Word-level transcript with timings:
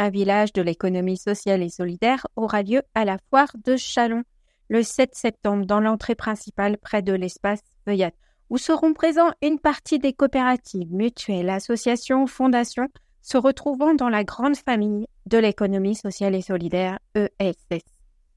Un 0.00 0.10
village 0.10 0.52
de 0.52 0.62
l'économie 0.62 1.16
sociale 1.16 1.60
et 1.60 1.68
solidaire 1.68 2.24
aura 2.36 2.62
lieu 2.62 2.82
à 2.94 3.04
la 3.04 3.18
foire 3.28 3.50
de 3.64 3.76
Chalon 3.76 4.22
le 4.68 4.84
7 4.84 5.12
septembre 5.12 5.66
dans 5.66 5.80
l'entrée 5.80 6.14
principale 6.14 6.78
près 6.78 7.02
de 7.02 7.12
l'espace 7.12 7.62
Feuillade, 7.84 8.12
où 8.48 8.58
seront 8.58 8.92
présents 8.92 9.32
une 9.42 9.58
partie 9.58 9.98
des 9.98 10.12
coopératives, 10.12 10.94
mutuelles, 10.94 11.50
associations, 11.50 12.28
fondations 12.28 12.86
se 13.22 13.38
retrouvant 13.38 13.92
dans 13.92 14.08
la 14.08 14.22
grande 14.22 14.56
famille 14.56 15.08
de 15.26 15.38
l'économie 15.38 15.96
sociale 15.96 16.36
et 16.36 16.42
solidaire 16.42 17.00
ESS. 17.16 17.82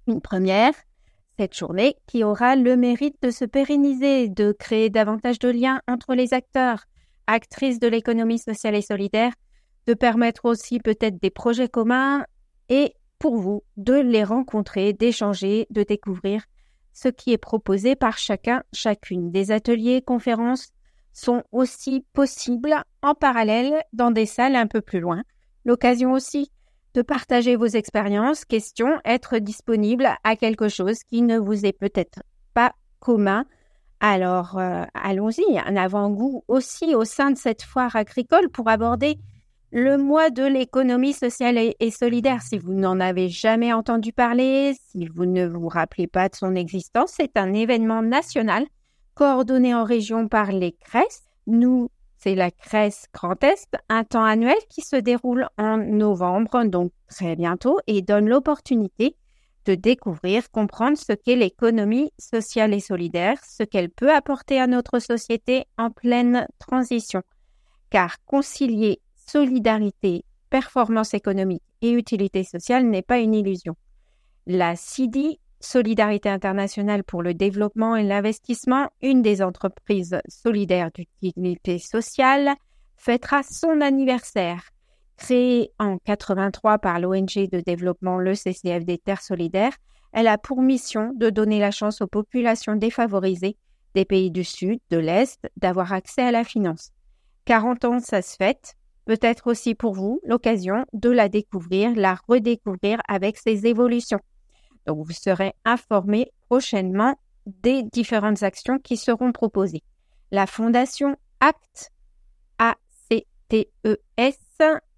Une 0.07 0.19
première, 0.19 0.73
cette 1.37 1.55
journée 1.55 1.95
qui 2.07 2.23
aura 2.23 2.55
le 2.55 2.75
mérite 2.75 3.21
de 3.21 3.29
se 3.29 3.45
pérenniser, 3.45 4.29
de 4.29 4.51
créer 4.51 4.89
davantage 4.89 5.37
de 5.37 5.49
liens 5.49 5.79
entre 5.87 6.15
les 6.15 6.33
acteurs, 6.33 6.85
actrices 7.27 7.79
de 7.79 7.87
l'économie 7.87 8.39
sociale 8.39 8.73
et 8.73 8.81
solidaire, 8.81 9.33
de 9.87 9.93
permettre 9.93 10.45
aussi 10.45 10.79
peut-être 10.79 11.21
des 11.21 11.29
projets 11.29 11.69
communs 11.69 12.25
et 12.69 12.93
pour 13.19 13.37
vous 13.37 13.63
de 13.77 13.93
les 13.93 14.23
rencontrer, 14.23 14.93
d'échanger, 14.93 15.67
de 15.69 15.83
découvrir 15.83 16.43
ce 16.93 17.07
qui 17.07 17.31
est 17.31 17.37
proposé 17.37 17.95
par 17.95 18.17
chacun, 18.17 18.63
chacune. 18.73 19.31
Des 19.31 19.51
ateliers, 19.51 20.01
conférences 20.01 20.69
sont 21.13 21.43
aussi 21.51 22.05
possibles 22.13 22.75
en 23.01 23.13
parallèle 23.13 23.81
dans 23.93 24.11
des 24.11 24.25
salles 24.25 24.55
un 24.55 24.67
peu 24.67 24.81
plus 24.81 24.99
loin. 24.99 25.23
L'occasion 25.65 26.13
aussi 26.13 26.51
de 26.93 27.01
partager 27.01 27.55
vos 27.55 27.67
expériences, 27.67 28.45
questions, 28.45 28.99
être 29.05 29.37
disponible 29.37 30.09
à 30.23 30.35
quelque 30.35 30.67
chose 30.67 31.03
qui 31.03 31.21
ne 31.21 31.37
vous 31.37 31.65
est 31.65 31.77
peut-être 31.77 32.21
pas 32.53 32.73
commun. 32.99 33.45
Alors, 33.99 34.57
euh, 34.57 34.83
allons-y, 34.93 35.59
un 35.59 35.75
avant-goût 35.75 36.43
aussi 36.47 36.95
au 36.95 37.05
sein 37.05 37.31
de 37.31 37.37
cette 37.37 37.61
foire 37.61 37.95
agricole 37.95 38.49
pour 38.49 38.67
aborder 38.67 39.19
le 39.71 39.97
mois 39.97 40.29
de 40.29 40.43
l'économie 40.43 41.13
sociale 41.13 41.57
et 41.79 41.91
solidaire. 41.91 42.41
Si 42.41 42.57
vous 42.57 42.73
n'en 42.73 42.99
avez 42.99 43.29
jamais 43.29 43.71
entendu 43.71 44.11
parler, 44.11 44.75
si 44.89 45.07
vous 45.07 45.25
ne 45.25 45.47
vous 45.47 45.69
rappelez 45.69 46.07
pas 46.07 46.27
de 46.27 46.35
son 46.35 46.55
existence, 46.55 47.13
c'est 47.15 47.37
un 47.37 47.53
événement 47.53 48.01
national 48.01 48.65
coordonné 49.13 49.73
en 49.73 49.83
région 49.83 50.27
par 50.27 50.51
les 50.51 50.73
CRES. 50.73 51.23
Nous, 51.47 51.89
c'est 52.17 52.35
la 52.35 52.51
CRES 52.51 53.07
Grand 53.13 53.41
Est, 53.43 53.77
un 53.89 54.03
temps 54.03 54.23
annuel 54.23 54.57
qui 54.69 54.81
se 54.81 54.97
déroule 54.97 55.47
en 55.57 55.77
novembre, 55.77 56.65
donc 56.65 56.91
très 57.09 57.35
bientôt, 57.35 57.79
et 57.87 58.01
donne 58.01 58.27
l'opportunité 58.27 59.15
de 59.65 59.75
découvrir, 59.75 60.49
comprendre 60.51 60.97
ce 60.97 61.13
qu'est 61.13 61.35
l'économie 61.35 62.11
sociale 62.17 62.73
et 62.73 62.79
solidaire, 62.79 63.37
ce 63.47 63.63
qu'elle 63.63 63.89
peut 63.89 64.11
apporter 64.11 64.59
à 64.59 64.67
notre 64.67 64.99
société 64.99 65.65
en 65.77 65.91
pleine 65.91 66.47
transition. 66.59 67.21
Car 67.89 68.17
concilier 68.25 69.01
solidarité, 69.31 70.25
performance 70.49 71.13
économique 71.13 71.63
et 71.81 71.91
utilité 71.91 72.43
sociale 72.43 72.85
n'est 72.85 73.01
pas 73.01 73.19
une 73.19 73.33
illusion. 73.33 73.75
La 74.45 74.75
CIDI, 74.75 75.39
Solidarité 75.63 76.27
internationale 76.27 77.03
pour 77.03 77.21
le 77.21 77.35
développement 77.35 77.95
et 77.95 78.03
l'investissement, 78.03 78.89
une 79.03 79.21
des 79.21 79.43
entreprises 79.43 80.19
solidaires 80.27 80.89
d'utilité 80.91 81.77
sociale, 81.77 82.55
fêtera 82.97 83.43
son 83.43 83.79
anniversaire. 83.79 84.71
Créée 85.17 85.71
en 85.77 85.99
83 85.99 86.79
par 86.79 86.99
l'ONG 86.99 87.47
de 87.51 87.61
développement 87.61 88.17
le 88.17 88.33
CCF 88.33 88.83
des 88.85 88.97
Terres 88.97 89.21
solidaires, 89.21 89.77
elle 90.13 90.27
a 90.27 90.39
pour 90.39 90.63
mission 90.63 91.13
de 91.15 91.29
donner 91.29 91.59
la 91.59 91.69
chance 91.69 92.01
aux 92.01 92.07
populations 92.07 92.75
défavorisées 92.75 93.55
des 93.93 94.05
pays 94.05 94.31
du 94.31 94.43
Sud, 94.43 94.79
de 94.89 94.97
l'Est, 94.97 95.47
d'avoir 95.57 95.93
accès 95.93 96.23
à 96.23 96.31
la 96.31 96.43
finance. 96.43 96.91
40 97.45 97.85
ans, 97.85 97.99
ça 97.99 98.23
se 98.23 98.35
fête, 98.35 98.75
peut-être 99.11 99.47
aussi 99.47 99.75
pour 99.75 99.93
vous 99.93 100.21
l'occasion 100.23 100.85
de 100.93 101.09
la 101.09 101.27
découvrir, 101.27 101.93
la 101.97 102.15
redécouvrir 102.29 103.01
avec 103.09 103.35
ses 103.35 103.67
évolutions. 103.67 104.21
Donc, 104.87 105.05
vous 105.05 105.11
serez 105.11 105.51
informé 105.65 106.31
prochainement 106.47 107.17
des 107.45 107.83
différentes 107.83 108.41
actions 108.41 108.79
qui 108.79 108.95
seront 108.95 109.33
proposées. 109.33 109.83
La 110.31 110.47
fondation 110.47 111.17
ACT, 111.41 111.91
A-C-T-E-S, 112.57 114.37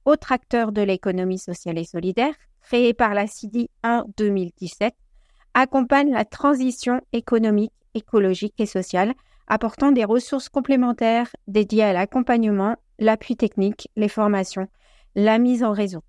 autre 0.05 0.31
acteur 0.31 0.73
de 0.73 0.83
l'économie 0.83 1.39
sociale 1.39 1.79
et 1.79 1.83
solidaire, 1.83 2.35
créée 2.61 2.93
par 2.93 3.15
la 3.15 3.25
CIDI 3.25 3.71
en 3.83 4.03
2017, 4.17 4.93
accompagne 5.55 6.11
la 6.11 6.23
transition 6.23 7.01
économique, 7.13 7.73
écologique 7.95 8.59
et 8.59 8.67
sociale, 8.67 9.15
apportant 9.47 9.91
des 9.91 10.05
ressources 10.05 10.49
complémentaires 10.49 11.35
dédiées 11.47 11.81
à 11.81 11.93
l'accompagnement 11.93 12.75
l'appui 12.99 13.35
technique, 13.35 13.89
les 13.95 14.09
formations, 14.09 14.67
la 15.15 15.37
mise 15.37 15.63
en 15.63 15.71
réseau. 15.71 16.03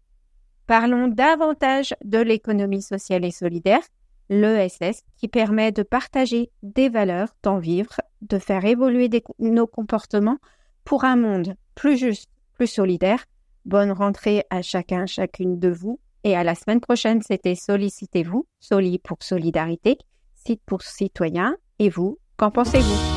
Parlons 0.66 1.08
davantage 1.08 1.94
de 2.04 2.18
l'économie 2.18 2.82
sociale 2.82 3.24
et 3.24 3.30
solidaire, 3.30 3.82
l'ESS, 4.30 5.02
qui 5.16 5.28
permet 5.28 5.72
de 5.72 5.82
partager 5.82 6.50
des 6.62 6.88
valeurs, 6.88 7.28
d'en 7.42 7.58
vivre, 7.58 8.00
de 8.22 8.38
faire 8.38 8.64
évoluer 8.64 9.10
nos 9.38 9.66
comportements 9.66 10.38
pour 10.84 11.04
un 11.04 11.16
monde 11.16 11.54
plus 11.74 11.98
juste, 11.98 12.30
plus 12.54 12.66
solidaire. 12.66 13.24
Bonne 13.64 13.92
rentrée 13.92 14.44
à 14.50 14.62
chacun, 14.62 15.06
chacune 15.06 15.58
de 15.58 15.68
vous. 15.68 16.00
Et 16.22 16.36
à 16.36 16.44
la 16.44 16.54
semaine 16.54 16.80
prochaine, 16.80 17.20
c'était 17.20 17.54
Sollicitez-vous, 17.54 18.46
Soli 18.60 18.98
pour 18.98 19.18
solidarité, 19.20 19.98
site 20.34 20.62
pour 20.64 20.82
citoyens. 20.82 21.56
Et 21.78 21.90
vous, 21.90 22.18
qu'en 22.36 22.50
pensez-vous? 22.50 23.13